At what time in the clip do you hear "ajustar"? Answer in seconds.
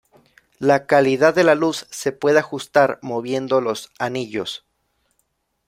2.39-2.97